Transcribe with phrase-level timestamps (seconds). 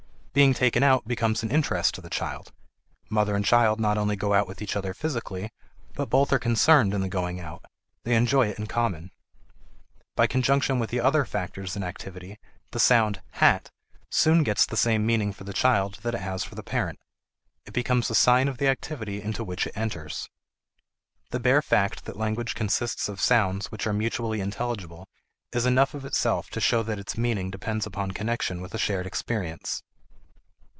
[0.33, 2.53] Being taken out becomes an interest to the child;
[3.09, 5.51] mother and child not only go out with each other physically,
[5.93, 7.65] but both are concerned in the going out;
[8.05, 9.11] they enjoy it in common.
[10.15, 12.37] By conjunction with the other factors in activity
[12.71, 13.71] the sound "hat"
[14.09, 16.99] soon gets the same meaning for the child that it has for the parent;
[17.65, 20.29] it becomes a sign of the activity into which it enters.
[21.31, 25.09] The bare fact that language consists of sounds which are mutually intelligible
[25.51, 29.05] is enough of itself to show that its meaning depends upon connection with a shared
[29.05, 29.83] experience.